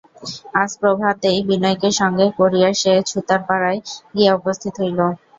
আজ 0.55 0.71
প্রভাতেই 0.81 1.39
বিনয়কে 1.47 1.89
সঙ্গে 1.99 2.27
করিয়া 2.39 2.69
সে 2.81 2.93
ছুতারপাড়ায় 3.09 3.79
গিয়া 4.15 4.31
উপস্থিত 4.39 4.73
হইল। 4.81 4.99